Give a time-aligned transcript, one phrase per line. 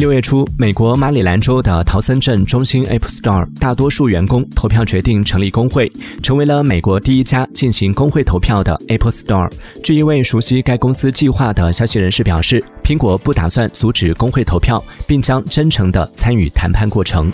[0.00, 5.92] 六月初，美国马里兰州的陶森镇中心 Apple Store 大多数员工投票决定成立工会，
[6.22, 9.52] 成为了美国第一家进行工会投票的 Apple Store。
[9.84, 17.30] 据一位熟悉该公司计划的消息人士表示，苹果不打算阻止工会投票，并将真诚地参与谈判过程。